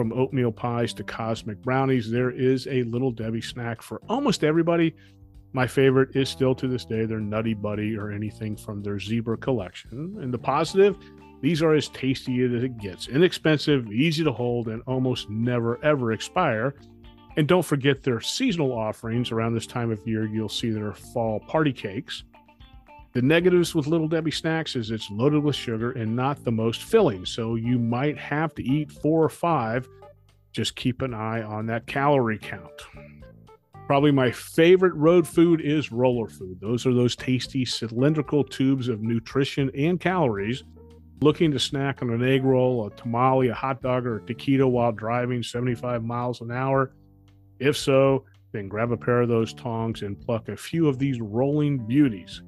From 0.00 0.14
oatmeal 0.14 0.50
pies 0.50 0.94
to 0.94 1.04
cosmic 1.04 1.60
brownies, 1.60 2.10
there 2.10 2.30
is 2.30 2.66
a 2.68 2.84
Little 2.84 3.10
Debbie 3.10 3.42
snack 3.42 3.82
for 3.82 4.00
almost 4.08 4.42
everybody. 4.42 4.94
My 5.52 5.66
favorite 5.66 6.16
is 6.16 6.30
still 6.30 6.54
to 6.54 6.66
this 6.66 6.86
day 6.86 7.04
their 7.04 7.20
Nutty 7.20 7.52
Buddy 7.52 7.98
or 7.98 8.10
anything 8.10 8.56
from 8.56 8.82
their 8.82 8.98
Zebra 8.98 9.36
collection. 9.36 10.16
And 10.22 10.32
the 10.32 10.38
positive, 10.38 10.96
these 11.42 11.60
are 11.60 11.74
as 11.74 11.88
tasty 11.88 12.42
as 12.44 12.62
it 12.62 12.78
gets 12.78 13.08
inexpensive, 13.08 13.92
easy 13.92 14.24
to 14.24 14.32
hold, 14.32 14.68
and 14.68 14.82
almost 14.86 15.28
never 15.28 15.78
ever 15.84 16.12
expire. 16.12 16.76
And 17.36 17.46
don't 17.46 17.62
forget 17.62 18.02
their 18.02 18.22
seasonal 18.22 18.72
offerings. 18.72 19.30
Around 19.30 19.52
this 19.52 19.66
time 19.66 19.90
of 19.90 20.00
year, 20.06 20.24
you'll 20.24 20.48
see 20.48 20.70
their 20.70 20.94
fall 20.94 21.40
party 21.40 21.74
cakes. 21.74 22.24
The 23.12 23.22
negatives 23.22 23.74
with 23.74 23.88
Little 23.88 24.06
Debbie 24.06 24.30
snacks 24.30 24.76
is 24.76 24.92
it's 24.92 25.10
loaded 25.10 25.42
with 25.42 25.56
sugar 25.56 25.90
and 25.92 26.14
not 26.14 26.44
the 26.44 26.52
most 26.52 26.84
filling. 26.84 27.26
So 27.26 27.56
you 27.56 27.76
might 27.76 28.16
have 28.16 28.54
to 28.54 28.62
eat 28.62 28.92
four 28.92 29.24
or 29.24 29.28
five. 29.28 29.88
Just 30.52 30.76
keep 30.76 31.02
an 31.02 31.12
eye 31.12 31.42
on 31.42 31.66
that 31.66 31.88
calorie 31.88 32.38
count. 32.38 32.70
Probably 33.88 34.12
my 34.12 34.30
favorite 34.30 34.94
road 34.94 35.26
food 35.26 35.60
is 35.60 35.90
roller 35.90 36.28
food. 36.28 36.60
Those 36.60 36.86
are 36.86 36.94
those 36.94 37.16
tasty 37.16 37.64
cylindrical 37.64 38.44
tubes 38.44 38.86
of 38.86 39.02
nutrition 39.02 39.72
and 39.76 39.98
calories. 39.98 40.62
Looking 41.20 41.50
to 41.50 41.58
snack 41.58 42.02
on 42.02 42.10
an 42.10 42.22
egg 42.22 42.44
roll, 42.44 42.86
a 42.86 42.90
tamale, 42.92 43.48
a 43.48 43.54
hot 43.54 43.82
dog, 43.82 44.06
or 44.06 44.18
a 44.18 44.20
taquito 44.20 44.70
while 44.70 44.92
driving 44.92 45.42
75 45.42 46.04
miles 46.04 46.40
an 46.40 46.52
hour? 46.52 46.92
If 47.58 47.76
so, 47.76 48.24
then 48.52 48.68
grab 48.68 48.92
a 48.92 48.96
pair 48.96 49.22
of 49.22 49.28
those 49.28 49.52
tongs 49.52 50.02
and 50.02 50.20
pluck 50.20 50.48
a 50.48 50.56
few 50.56 50.86
of 50.86 51.00
these 51.00 51.20
rolling 51.20 51.78
beauties. 51.78 52.42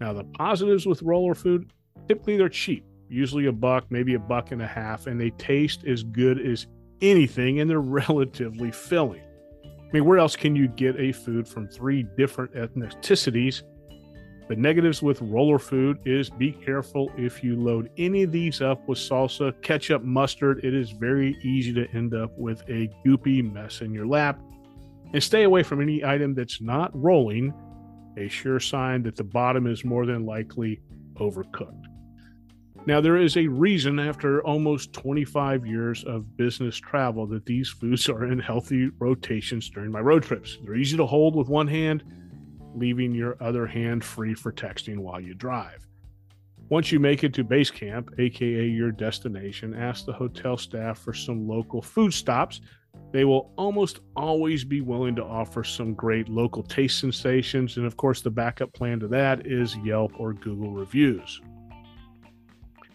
Now, 0.00 0.12
the 0.12 0.24
positives 0.24 0.86
with 0.86 1.02
roller 1.02 1.34
food 1.34 1.72
typically 2.06 2.36
they're 2.36 2.48
cheap, 2.48 2.84
usually 3.08 3.46
a 3.46 3.52
buck, 3.52 3.84
maybe 3.90 4.14
a 4.14 4.18
buck 4.18 4.50
and 4.50 4.62
a 4.62 4.66
half, 4.66 5.06
and 5.06 5.20
they 5.20 5.30
taste 5.30 5.84
as 5.84 6.02
good 6.02 6.44
as 6.44 6.66
anything 7.02 7.60
and 7.60 7.70
they're 7.70 7.80
relatively 7.80 8.70
filling. 8.70 9.22
I 9.64 9.90
mean, 9.92 10.04
where 10.04 10.18
else 10.18 10.36
can 10.36 10.54
you 10.54 10.68
get 10.68 10.96
a 10.98 11.12
food 11.12 11.48
from 11.48 11.68
three 11.68 12.02
different 12.16 12.52
ethnicities? 12.54 13.62
The 14.48 14.56
negatives 14.56 15.02
with 15.02 15.20
roller 15.20 15.58
food 15.58 15.98
is 16.06 16.30
be 16.30 16.52
careful 16.52 17.10
if 17.16 17.44
you 17.44 17.56
load 17.56 17.90
any 17.98 18.22
of 18.22 18.32
these 18.32 18.62
up 18.62 18.86
with 18.88 18.98
salsa, 18.98 19.52
ketchup, 19.62 20.02
mustard. 20.02 20.64
It 20.64 20.74
is 20.74 20.90
very 20.90 21.38
easy 21.42 21.72
to 21.74 21.86
end 21.94 22.14
up 22.14 22.36
with 22.38 22.62
a 22.62 22.90
goopy 23.04 23.50
mess 23.52 23.82
in 23.82 23.92
your 23.92 24.06
lap. 24.06 24.40
And 25.12 25.22
stay 25.22 25.44
away 25.44 25.62
from 25.62 25.80
any 25.80 26.04
item 26.04 26.34
that's 26.34 26.60
not 26.60 26.90
rolling, 26.94 27.52
a 28.18 28.28
sure 28.28 28.60
sign 28.60 29.02
that 29.04 29.16
the 29.16 29.24
bottom 29.24 29.66
is 29.66 29.84
more 29.84 30.06
than 30.06 30.26
likely 30.26 30.80
overcooked. 31.14 31.84
Now, 32.86 33.00
there 33.00 33.18
is 33.18 33.36
a 33.36 33.46
reason 33.46 33.98
after 33.98 34.42
almost 34.44 34.92
25 34.94 35.66
years 35.66 36.04
of 36.04 36.36
business 36.36 36.76
travel 36.76 37.26
that 37.26 37.44
these 37.44 37.68
foods 37.68 38.08
are 38.08 38.24
in 38.24 38.38
healthy 38.38 38.90
rotations 38.98 39.68
during 39.68 39.90
my 39.90 40.00
road 40.00 40.22
trips. 40.22 40.58
They're 40.64 40.74
easy 40.74 40.96
to 40.96 41.06
hold 41.06 41.36
with 41.36 41.48
one 41.48 41.66
hand, 41.66 42.02
leaving 42.74 43.14
your 43.14 43.36
other 43.42 43.66
hand 43.66 44.04
free 44.04 44.34
for 44.34 44.52
texting 44.52 44.98
while 44.98 45.20
you 45.20 45.34
drive. 45.34 45.86
Once 46.70 46.92
you 46.92 47.00
make 47.00 47.24
it 47.24 47.34
to 47.34 47.44
base 47.44 47.70
camp, 47.70 48.10
aka 48.18 48.66
your 48.66 48.92
destination, 48.92 49.74
ask 49.74 50.04
the 50.04 50.12
hotel 50.12 50.56
staff 50.56 50.98
for 50.98 51.14
some 51.14 51.48
local 51.48 51.82
food 51.82 52.12
stops 52.12 52.60
they 53.12 53.24
will 53.24 53.52
almost 53.56 54.00
always 54.16 54.64
be 54.64 54.80
willing 54.80 55.16
to 55.16 55.24
offer 55.24 55.64
some 55.64 55.94
great 55.94 56.28
local 56.28 56.62
taste 56.62 56.98
sensations. 56.98 57.76
And 57.76 57.86
of 57.86 57.96
course, 57.96 58.20
the 58.20 58.30
backup 58.30 58.72
plan 58.74 59.00
to 59.00 59.08
that 59.08 59.46
is 59.46 59.76
Yelp 59.78 60.12
or 60.18 60.34
Google 60.34 60.72
reviews. 60.72 61.40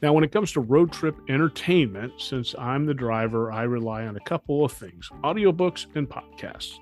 Now, 0.02 0.12
when 0.14 0.24
it 0.24 0.32
comes 0.32 0.52
to 0.52 0.60
road 0.60 0.92
trip 0.92 1.16
entertainment, 1.30 2.14
since 2.18 2.54
I'm 2.60 2.86
the 2.86 2.94
driver, 2.94 3.52
I 3.52 3.64
rely 3.64 4.06
on 4.06 4.18
a 4.18 4.20
couple 4.20 4.66
of 4.66 4.72
things 4.72 5.10
audiobooks 5.24 5.88
and 5.96 6.10
podcasts. 6.10 6.78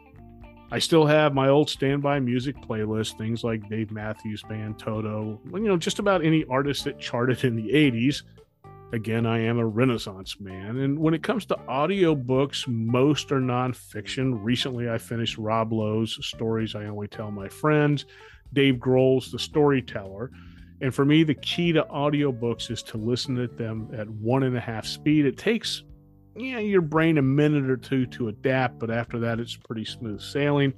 I 0.73 0.79
still 0.79 1.05
have 1.05 1.33
my 1.33 1.49
old 1.49 1.69
standby 1.69 2.21
music 2.21 2.55
playlist, 2.61 3.17
things 3.17 3.43
like 3.43 3.69
Dave 3.69 3.91
Matthews 3.91 4.41
Band, 4.43 4.79
Toto, 4.79 5.39
you 5.53 5.59
know, 5.59 5.77
just 5.77 5.99
about 5.99 6.25
any 6.25 6.45
artist 6.45 6.85
that 6.85 6.97
charted 6.97 7.43
in 7.43 7.55
the 7.55 7.69
80s 7.71 8.23
again, 8.91 9.25
I 9.25 9.39
am 9.39 9.57
a 9.57 9.65
Renaissance 9.65 10.39
man. 10.39 10.77
And 10.77 10.99
when 10.99 11.13
it 11.13 11.23
comes 11.23 11.45
to 11.45 11.55
audiobooks, 11.69 12.67
most 12.67 13.31
are 13.31 13.39
nonfiction. 13.39 14.37
Recently, 14.41 14.89
I 14.89 14.97
finished 14.97 15.37
Rob 15.37 15.71
Lowe's 15.71 16.17
Stories 16.25 16.75
I 16.75 16.85
Only 16.85 17.07
Tell 17.07 17.31
My 17.31 17.47
Friends, 17.47 18.05
Dave 18.53 18.75
Grohl's 18.75 19.31
The 19.31 19.39
Storyteller. 19.39 20.31
And 20.81 20.93
for 20.93 21.05
me, 21.05 21.23
the 21.23 21.35
key 21.35 21.71
to 21.73 21.83
audiobooks 21.83 22.71
is 22.71 22.81
to 22.83 22.97
listen 22.97 23.35
to 23.35 23.47
them 23.47 23.89
at 23.93 24.09
one 24.09 24.43
and 24.43 24.57
a 24.57 24.59
half 24.59 24.85
speed. 24.85 25.25
It 25.25 25.37
takes 25.37 25.83
yeah, 26.35 26.59
your 26.59 26.81
brain 26.81 27.17
a 27.17 27.21
minute 27.21 27.69
or 27.69 27.77
two 27.77 28.05
to 28.07 28.29
adapt, 28.29 28.79
but 28.79 28.89
after 28.89 29.19
that, 29.19 29.39
it's 29.39 29.55
pretty 29.55 29.85
smooth 29.85 30.21
sailing. 30.21 30.73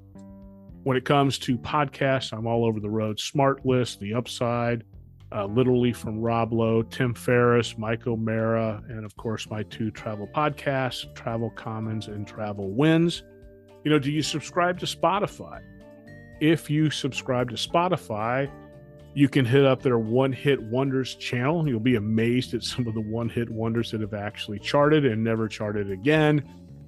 When 0.84 0.98
it 0.98 1.06
comes 1.06 1.40
to 1.40 1.58
podcasts, 1.58 2.34
I'm 2.34 2.48
all 2.48 2.66
over 2.66 2.80
the 2.80 2.90
road. 2.90 3.18
SmartLess, 3.18 3.98
The 3.98 4.16
Upside, 4.16 4.84
uh, 5.34 5.46
literally 5.46 5.94
from 5.94 6.20
Rob 6.20 6.54
Lowe, 6.54 6.84
Tim 6.84 7.14
Ferriss, 7.14 7.78
Mike 7.78 8.06
O'Meara, 8.06 8.84
and 8.88 9.04
of 9.04 9.16
course 9.18 9.50
my 9.50 9.64
two 9.64 9.90
travel 9.90 10.28
podcasts, 10.28 11.14
Travel 11.16 11.50
Commons 11.52 12.08
and 12.08 12.28
Travel 12.28 12.70
Wins. 12.70 13.24
You 13.84 13.92
know, 13.92 14.00
do 14.00 14.12
you 14.12 14.22
subscribe 14.22 14.80
to 14.80 14.86
Spotify? 14.86 15.62
If 16.40 16.70
you 16.70 16.90
subscribe 16.90 17.50
to 17.50 17.56
Spotify, 17.56 18.50
you 19.16 19.30
can 19.30 19.46
hit 19.46 19.66
up 19.66 19.82
their 19.82 20.00
One 20.00 20.32
Hit 20.32 20.62
Wonders 20.62 21.16
channel. 21.16 21.68
You'll 21.68 21.80
be 21.80 21.96
amazed 21.96 22.54
at 22.54 22.64
some 22.64 22.88
of 22.88 22.94
the 22.94 23.02
one 23.02 23.30
hit 23.30 23.50
wonders 23.50 23.92
that 23.92 24.02
have 24.02 24.14
actually 24.14 24.60
charted 24.60 25.06
and 25.06 25.24
never 25.24 25.48
charted 25.48 25.92
again. 25.92 26.44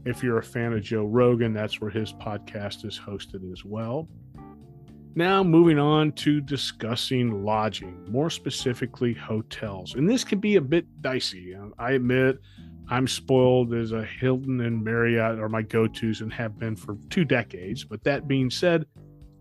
If 0.05 0.23
you're 0.23 0.37
a 0.37 0.43
fan 0.43 0.73
of 0.73 0.83
Joe 0.83 1.05
Rogan, 1.05 1.53
that's 1.53 1.81
where 1.81 1.89
his 1.89 2.13
podcast 2.13 2.85
is 2.85 2.99
hosted 2.99 3.51
as 3.51 3.65
well. 3.65 4.07
Now, 5.17 5.43
moving 5.43 5.79
on 5.79 6.12
to 6.13 6.41
discussing 6.41 7.45
lodging, 7.45 8.03
more 8.12 8.29
specifically 8.29 9.13
hotels. 9.13 9.95
And 9.95 10.10
this 10.10 10.25
can 10.25 10.39
be 10.39 10.57
a 10.57 10.62
bit 10.62 10.86
dicey. 11.01 11.55
Um, 11.55 11.74
I 11.79 11.93
admit 11.93 12.38
I'm 12.89 13.07
spoiled 13.07 13.74
as 13.74 13.93
a 13.93 14.03
Hilton 14.03 14.60
and 14.60 14.84
Marriott 14.84 15.39
are 15.39 15.48
my 15.48 15.62
go 15.62 15.88
tos 15.88 16.19
and 16.19 16.34
have 16.34 16.60
been 16.60 16.75
for 16.75 16.98
two 17.10 17.24
decades. 17.24 17.86
But 17.86 18.03
that 18.03 18.27
being 18.27 18.50
said, 18.50 18.86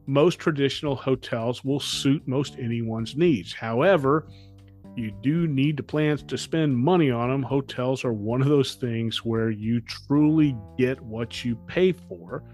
most 0.07 0.38
traditional 0.38 0.95
hotels 0.95 1.64
will 1.64 1.81
suit 1.81 2.23
most 2.28 2.57
anyone's 2.57 3.16
needs. 3.16 3.52
However, 3.52 4.28
you 4.95 5.11
do 5.23 5.49
need 5.49 5.76
to 5.78 5.83
plan 5.83 6.19
to 6.19 6.38
spend 6.38 6.78
money 6.78 7.11
on 7.11 7.31
them. 7.31 7.43
Hotels 7.43 8.04
are 8.04 8.12
one 8.12 8.43
of 8.43 8.49
those 8.49 8.76
things 8.76 9.25
where 9.25 9.50
you 9.50 9.81
truly 9.81 10.57
get 10.78 11.00
what 11.00 11.45
you 11.45 11.57
pay 11.66 11.90
for. 11.90 12.45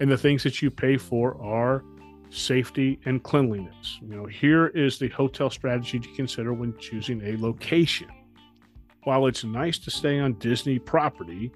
And 0.00 0.10
the 0.10 0.18
things 0.18 0.42
that 0.42 0.60
you 0.60 0.70
pay 0.70 0.98
for 0.98 1.40
are 1.42 1.82
safety, 2.32 2.98
and 3.04 3.22
cleanliness. 3.22 3.98
You 4.00 4.16
know, 4.16 4.26
here 4.26 4.68
is 4.68 4.98
the 4.98 5.08
hotel 5.08 5.50
strategy 5.50 5.98
to 6.00 6.08
consider 6.14 6.52
when 6.52 6.76
choosing 6.78 7.20
a 7.22 7.36
location. 7.36 8.08
While 9.04 9.26
it's 9.26 9.44
nice 9.44 9.78
to 9.80 9.90
stay 9.90 10.18
on 10.18 10.34
Disney 10.34 10.78
property, 10.78 11.52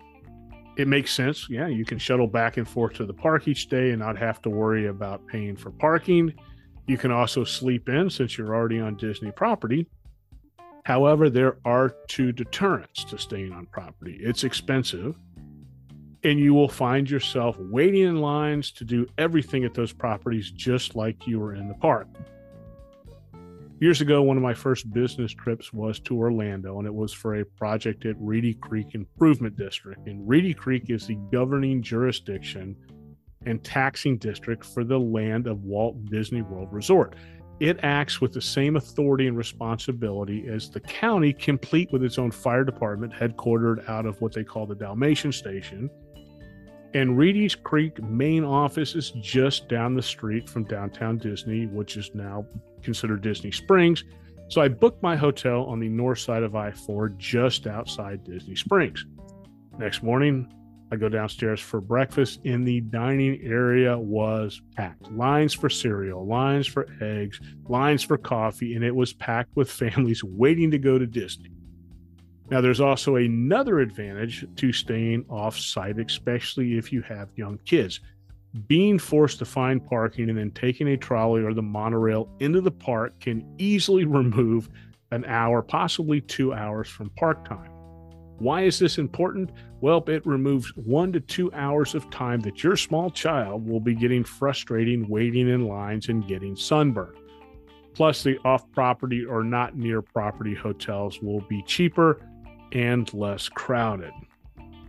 it 0.76 0.88
makes 0.88 1.12
sense. 1.12 1.48
Yeah, 1.48 1.68
you 1.68 1.84
can 1.84 1.98
shuttle 1.98 2.26
back 2.26 2.56
and 2.56 2.68
forth 2.68 2.94
to 2.94 3.06
the 3.06 3.14
park 3.14 3.48
each 3.48 3.68
day 3.68 3.90
and 3.90 4.00
not 4.00 4.18
have 4.18 4.42
to 4.42 4.50
worry 4.50 4.88
about 4.88 5.26
paying 5.26 5.56
for 5.56 5.70
parking. 5.70 6.34
You 6.86 6.98
can 6.98 7.10
also 7.10 7.44
sleep 7.44 7.88
in 7.88 8.10
since 8.10 8.36
you're 8.36 8.54
already 8.54 8.80
on 8.80 8.96
Disney 8.96 9.30
property. 9.30 9.86
However, 10.84 11.30
there 11.30 11.56
are 11.64 11.94
two 12.06 12.30
deterrents 12.30 13.04
to 13.04 13.18
staying 13.18 13.52
on 13.52 13.66
property 13.66 14.18
it's 14.20 14.44
expensive 14.44 15.16
and 16.24 16.38
you 16.38 16.54
will 16.54 16.68
find 16.68 17.08
yourself 17.08 17.56
waiting 17.58 18.02
in 18.02 18.20
lines 18.20 18.72
to 18.72 18.84
do 18.84 19.06
everything 19.18 19.64
at 19.64 19.74
those 19.74 19.92
properties 19.92 20.50
just 20.50 20.96
like 20.96 21.26
you 21.26 21.38
were 21.38 21.54
in 21.54 21.68
the 21.68 21.74
park. 21.74 22.08
Years 23.78 24.00
ago, 24.00 24.22
one 24.22 24.38
of 24.38 24.42
my 24.42 24.54
first 24.54 24.90
business 24.94 25.32
trips 25.32 25.70
was 25.70 26.00
to 26.00 26.16
Orlando, 26.16 26.78
and 26.78 26.86
it 26.86 26.94
was 26.94 27.12
for 27.12 27.40
a 27.40 27.44
project 27.44 28.06
at 28.06 28.16
Reedy 28.18 28.54
Creek 28.54 28.94
Improvement 28.94 29.54
District. 29.54 30.06
And 30.06 30.26
Reedy 30.26 30.54
Creek 30.54 30.88
is 30.88 31.06
the 31.06 31.18
governing 31.30 31.82
jurisdiction 31.82 32.74
and 33.44 33.62
taxing 33.62 34.16
district 34.16 34.64
for 34.64 34.82
the 34.82 34.98
land 34.98 35.46
of 35.46 35.64
Walt 35.64 36.06
Disney 36.06 36.40
World 36.40 36.72
Resort. 36.72 37.16
It 37.60 37.78
acts 37.82 38.18
with 38.18 38.32
the 38.32 38.40
same 38.40 38.76
authority 38.76 39.26
and 39.26 39.36
responsibility 39.36 40.46
as 40.48 40.70
the 40.70 40.80
county, 40.80 41.34
complete 41.34 41.92
with 41.92 42.02
its 42.02 42.18
own 42.18 42.30
fire 42.30 42.64
department, 42.64 43.12
headquartered 43.12 43.86
out 43.90 44.06
of 44.06 44.18
what 44.22 44.32
they 44.32 44.44
call 44.44 44.66
the 44.66 44.74
Dalmatian 44.74 45.32
Station. 45.32 45.90
And 46.96 47.18
Reedy's 47.18 47.54
Creek 47.54 48.02
main 48.02 48.42
office 48.42 48.94
is 48.94 49.10
just 49.20 49.68
down 49.68 49.92
the 49.92 50.02
street 50.02 50.48
from 50.48 50.64
downtown 50.64 51.18
Disney, 51.18 51.66
which 51.66 51.98
is 51.98 52.10
now 52.14 52.46
considered 52.82 53.20
Disney 53.20 53.52
Springs. 53.52 54.02
So 54.48 54.62
I 54.62 54.68
booked 54.68 55.02
my 55.02 55.14
hotel 55.14 55.64
on 55.64 55.78
the 55.78 55.90
north 55.90 56.20
side 56.20 56.42
of 56.42 56.56
I 56.56 56.70
4, 56.70 57.10
just 57.18 57.66
outside 57.66 58.24
Disney 58.24 58.56
Springs. 58.56 59.04
Next 59.78 60.02
morning, 60.02 60.50
I 60.90 60.96
go 60.96 61.10
downstairs 61.10 61.60
for 61.60 61.82
breakfast, 61.82 62.40
and 62.46 62.66
the 62.66 62.80
dining 62.80 63.42
area 63.42 63.98
was 63.98 64.62
packed. 64.74 65.12
Lines 65.12 65.52
for 65.52 65.68
cereal, 65.68 66.26
lines 66.26 66.66
for 66.66 66.88
eggs, 67.02 67.38
lines 67.68 68.04
for 68.04 68.16
coffee, 68.16 68.74
and 68.74 68.82
it 68.82 68.96
was 68.96 69.12
packed 69.12 69.54
with 69.54 69.70
families 69.82 70.24
waiting 70.24 70.70
to 70.70 70.78
go 70.78 70.98
to 70.98 71.06
Disney. 71.06 71.50
Now, 72.48 72.60
there's 72.60 72.80
also 72.80 73.16
another 73.16 73.80
advantage 73.80 74.46
to 74.56 74.72
staying 74.72 75.24
off 75.28 75.58
site, 75.58 75.98
especially 75.98 76.78
if 76.78 76.92
you 76.92 77.02
have 77.02 77.28
young 77.34 77.58
kids. 77.64 78.00
Being 78.68 78.98
forced 78.98 79.40
to 79.40 79.44
find 79.44 79.84
parking 79.84 80.30
and 80.30 80.38
then 80.38 80.52
taking 80.52 80.88
a 80.88 80.96
trolley 80.96 81.42
or 81.42 81.52
the 81.52 81.62
monorail 81.62 82.28
into 82.38 82.60
the 82.60 82.70
park 82.70 83.18
can 83.20 83.44
easily 83.58 84.04
remove 84.06 84.68
an 85.10 85.24
hour, 85.24 85.60
possibly 85.60 86.20
two 86.20 86.52
hours 86.52 86.88
from 86.88 87.10
park 87.10 87.46
time. 87.48 87.70
Why 88.38 88.62
is 88.62 88.78
this 88.78 88.98
important? 88.98 89.50
Well, 89.80 90.04
it 90.08 90.24
removes 90.26 90.70
one 90.76 91.12
to 91.12 91.20
two 91.20 91.52
hours 91.52 91.94
of 91.94 92.08
time 92.10 92.40
that 92.42 92.62
your 92.62 92.76
small 92.76 93.10
child 93.10 93.66
will 93.66 93.80
be 93.80 93.94
getting 93.94 94.24
frustrating 94.24 95.08
waiting 95.08 95.48
in 95.48 95.66
lines 95.66 96.08
and 96.08 96.26
getting 96.28 96.54
sunburned. 96.54 97.16
Plus, 97.94 98.22
the 98.22 98.38
off 98.44 98.70
property 98.72 99.24
or 99.24 99.42
not 99.42 99.76
near 99.76 100.02
property 100.02 100.54
hotels 100.54 101.20
will 101.22 101.40
be 101.42 101.62
cheaper 101.62 102.20
and 102.72 103.12
less 103.14 103.48
crowded. 103.48 104.12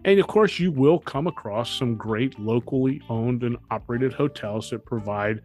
And 0.05 0.19
of 0.19 0.27
course, 0.27 0.59
you 0.59 0.71
will 0.71 0.99
come 0.99 1.27
across 1.27 1.69
some 1.69 1.95
great 1.95 2.39
locally 2.39 3.01
owned 3.09 3.43
and 3.43 3.57
operated 3.71 4.13
hotels 4.13 4.69
that 4.69 4.85
provide 4.85 5.41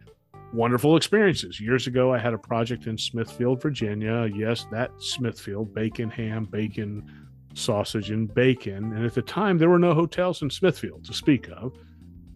wonderful 0.53 0.95
experiences. 0.95 1.59
Years 1.59 1.87
ago, 1.87 2.13
I 2.13 2.17
had 2.17 2.33
a 2.33 2.37
project 2.37 2.87
in 2.87 2.97
Smithfield, 2.97 3.61
Virginia. 3.61 4.25
Yes, 4.33 4.65
that 4.71 4.91
Smithfield, 4.99 5.73
bacon, 5.73 6.09
ham, 6.09 6.45
bacon, 6.45 7.11
sausage, 7.55 8.11
and 8.11 8.33
bacon. 8.33 8.93
And 8.93 9.05
at 9.05 9.13
the 9.13 9.21
time, 9.21 9.57
there 9.57 9.69
were 9.69 9.79
no 9.79 9.93
hotels 9.93 10.41
in 10.41 10.49
Smithfield 10.49 11.03
to 11.05 11.13
speak 11.13 11.49
of. 11.49 11.73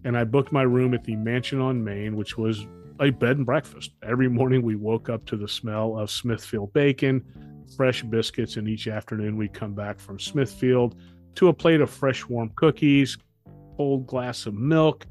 And 0.04 0.18
I 0.18 0.24
booked 0.24 0.52
my 0.52 0.64
room 0.64 0.94
at 0.94 1.04
the 1.04 1.16
Mansion 1.16 1.62
on 1.62 1.84
Main, 1.84 2.16
which 2.16 2.38
was 2.38 2.66
a 3.00 3.10
bed 3.12 3.38
and 3.38 3.46
breakfast. 3.46 3.92
Every 4.04 4.28
morning, 4.28 4.64
we 4.64 4.76
woke 4.76 5.10
up 5.10 5.26
to 5.28 5.38
the 5.38 5.48
smell 5.48 5.98
of 5.98 6.10
Smithfield 6.10 6.74
bacon 6.74 7.24
fresh 7.76 8.04
biscuits, 8.04 8.58
and 8.58 8.68
each 8.68 8.88
afternoon 8.88 9.38
we'd 9.38 9.54
come 9.54 9.74
back 9.74 10.00
from 10.00 10.20
Smithfield 10.20 10.96
to 11.36 11.50
a 11.50 11.54
plate 11.54 11.82
of 11.82 11.90
fresh 11.90 12.26
warm 12.26 12.52
cookies, 12.56 13.18
cold 13.78 14.08
glass 14.08 14.46
of 14.46 14.54
milk. 14.56 15.06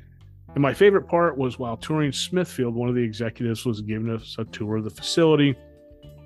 And 0.55 0.63
my 0.63 0.75
favorite 0.75 1.07
part 1.07 1.37
was 1.37 1.59
while 1.59 1.77
touring 1.77 2.13
Smithfield, 2.13 2.75
one 2.75 2.89
of 2.89 2.95
the 2.95 3.03
executives 3.03 3.65
was 3.65 3.81
giving 3.83 4.11
us 4.11 4.37
a 4.39 4.45
tour 4.45 4.77
of 4.77 4.85
the 4.85 4.91
facility. 4.91 5.55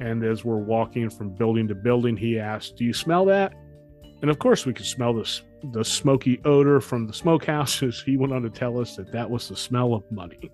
And 0.01 0.25
as 0.25 0.45
we're 0.45 0.57
walking 0.57 1.11
from 1.11 1.35
building 1.35 1.69
to 1.69 1.75
building, 1.75 2.17
he 2.17 2.39
asked, 2.39 2.77
Do 2.77 2.85
you 2.85 2.95
smell 2.95 3.25
that? 3.27 3.53
And 4.23 4.31
of 4.31 4.39
course, 4.39 4.65
we 4.65 4.73
could 4.73 4.87
smell 4.87 5.13
the, 5.13 5.41
the 5.73 5.85
smoky 5.85 6.41
odor 6.45 6.81
from 6.81 7.07
the 7.07 7.13
smokehouses. 7.13 8.03
He 8.05 8.17
went 8.17 8.33
on 8.33 8.43
to 8.43 8.51
tell 8.51 8.81
us 8.81 8.97
that 8.97 9.13
that 9.13 9.29
was 9.29 9.49
the 9.49 9.57
smell 9.57 9.95
of 9.95 10.11
money. 10.11 10.51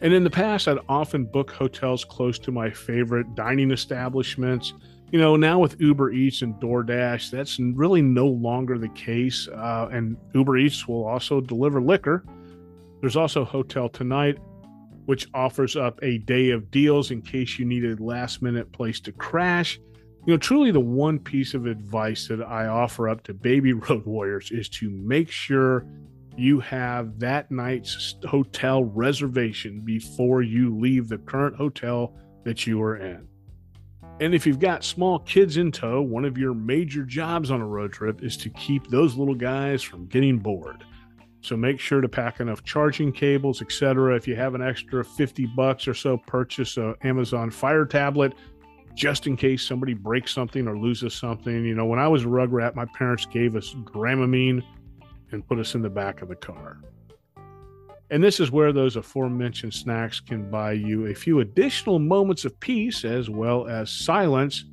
And 0.00 0.12
in 0.12 0.24
the 0.24 0.30
past, 0.30 0.66
I'd 0.66 0.78
often 0.88 1.24
book 1.24 1.52
hotels 1.52 2.04
close 2.04 2.38
to 2.40 2.50
my 2.50 2.70
favorite 2.70 3.36
dining 3.36 3.70
establishments 3.70 4.72
you 5.12 5.18
know, 5.18 5.36
now 5.36 5.58
with 5.58 5.78
Uber 5.78 6.12
Eats 6.12 6.40
and 6.40 6.54
DoorDash, 6.54 7.30
that's 7.30 7.58
really 7.60 8.00
no 8.00 8.26
longer 8.26 8.78
the 8.78 8.88
case. 8.88 9.46
Uh, 9.46 9.90
and 9.92 10.16
Uber 10.32 10.56
Eats 10.56 10.88
will 10.88 11.06
also 11.06 11.38
deliver 11.38 11.82
liquor. 11.82 12.24
There's 13.02 13.14
also 13.14 13.44
Hotel 13.44 13.90
Tonight, 13.90 14.38
which 15.04 15.28
offers 15.34 15.76
up 15.76 15.98
a 16.02 16.16
day 16.18 16.48
of 16.50 16.70
deals 16.70 17.10
in 17.10 17.20
case 17.20 17.58
you 17.58 17.66
need 17.66 17.84
a 17.84 18.02
last 18.02 18.40
minute 18.40 18.72
place 18.72 19.00
to 19.00 19.12
crash. 19.12 19.78
You 20.26 20.32
know, 20.32 20.38
truly 20.38 20.70
the 20.70 20.80
one 20.80 21.18
piece 21.18 21.52
of 21.52 21.66
advice 21.66 22.26
that 22.28 22.40
I 22.40 22.68
offer 22.68 23.10
up 23.10 23.22
to 23.24 23.34
baby 23.34 23.72
road 23.74 24.06
warriors 24.06 24.50
is 24.50 24.70
to 24.70 24.88
make 24.88 25.30
sure 25.30 25.84
you 26.38 26.58
have 26.60 27.18
that 27.18 27.50
night's 27.50 28.16
hotel 28.26 28.84
reservation 28.84 29.82
before 29.82 30.40
you 30.40 30.78
leave 30.78 31.10
the 31.10 31.18
current 31.18 31.54
hotel 31.56 32.14
that 32.44 32.66
you 32.66 32.80
are 32.80 32.96
in. 32.96 33.28
And 34.22 34.36
if 34.36 34.46
you've 34.46 34.60
got 34.60 34.84
small 34.84 35.18
kids 35.18 35.56
in 35.56 35.72
tow, 35.72 36.00
one 36.00 36.24
of 36.24 36.38
your 36.38 36.54
major 36.54 37.02
jobs 37.02 37.50
on 37.50 37.60
a 37.60 37.66
road 37.66 37.92
trip 37.92 38.22
is 38.22 38.36
to 38.36 38.50
keep 38.50 38.86
those 38.86 39.16
little 39.16 39.34
guys 39.34 39.82
from 39.82 40.06
getting 40.06 40.38
bored. 40.38 40.84
So 41.40 41.56
make 41.56 41.80
sure 41.80 42.00
to 42.00 42.08
pack 42.08 42.38
enough 42.38 42.62
charging 42.62 43.10
cables, 43.10 43.62
etc. 43.62 44.14
If 44.14 44.28
you 44.28 44.36
have 44.36 44.54
an 44.54 44.62
extra 44.62 45.04
50 45.04 45.46
bucks 45.56 45.88
or 45.88 45.94
so, 45.94 46.18
purchase 46.18 46.76
a 46.76 46.94
Amazon 47.02 47.50
Fire 47.50 47.84
tablet 47.84 48.34
just 48.94 49.26
in 49.26 49.36
case 49.36 49.66
somebody 49.66 49.92
breaks 49.92 50.32
something 50.32 50.68
or 50.68 50.78
loses 50.78 51.14
something. 51.14 51.64
You 51.64 51.74
know, 51.74 51.86
when 51.86 51.98
I 51.98 52.06
was 52.06 52.22
a 52.22 52.28
rug 52.28 52.52
rat, 52.52 52.76
my 52.76 52.86
parents 52.96 53.26
gave 53.26 53.56
us 53.56 53.74
Dramamine 53.74 54.62
and 55.32 55.44
put 55.48 55.58
us 55.58 55.74
in 55.74 55.82
the 55.82 55.90
back 55.90 56.22
of 56.22 56.28
the 56.28 56.36
car. 56.36 56.78
And 58.12 58.22
this 58.22 58.40
is 58.40 58.50
where 58.50 58.74
those 58.74 58.96
aforementioned 58.96 59.72
snacks 59.72 60.20
can 60.20 60.50
buy 60.50 60.72
you 60.72 61.06
a 61.06 61.14
few 61.14 61.40
additional 61.40 61.98
moments 61.98 62.44
of 62.44 62.60
peace 62.60 63.06
as 63.06 63.30
well 63.30 63.66
as 63.66 63.90
silence 63.90 64.66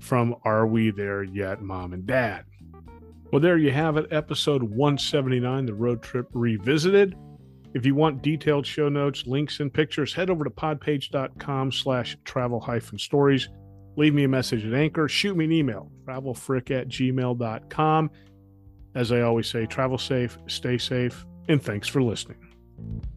from 0.00 0.34
Are 0.42 0.66
We 0.66 0.90
There 0.90 1.22
Yet, 1.22 1.62
Mom 1.62 1.92
and 1.92 2.04
Dad? 2.04 2.44
Well, 3.30 3.40
there 3.40 3.58
you 3.58 3.70
have 3.70 3.96
it, 3.96 4.12
episode 4.12 4.64
179, 4.64 5.66
The 5.66 5.74
Road 5.74 6.02
Trip 6.02 6.26
Revisited. 6.32 7.14
If 7.74 7.86
you 7.86 7.94
want 7.94 8.22
detailed 8.22 8.66
show 8.66 8.88
notes, 8.88 9.24
links, 9.24 9.60
and 9.60 9.72
pictures, 9.72 10.12
head 10.12 10.28
over 10.28 10.42
to 10.42 10.50
podpage.com 10.50 11.70
slash 11.70 12.16
travel 12.24 12.58
hyphen 12.58 12.98
stories. 12.98 13.48
Leave 13.96 14.14
me 14.14 14.24
a 14.24 14.28
message 14.28 14.64
at 14.64 14.74
Anchor. 14.74 15.08
Shoot 15.08 15.36
me 15.36 15.44
an 15.44 15.52
email, 15.52 15.92
travelfrick 16.04 16.72
at 16.72 16.88
gmail.com. 16.88 18.10
As 18.96 19.12
I 19.12 19.20
always 19.20 19.48
say, 19.48 19.64
travel 19.66 19.98
safe, 19.98 20.36
stay 20.48 20.76
safe, 20.76 21.24
and 21.48 21.62
thanks 21.62 21.86
for 21.86 22.02
listening 22.02 22.53
you 22.78 23.13